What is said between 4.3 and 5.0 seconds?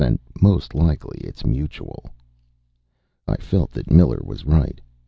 right.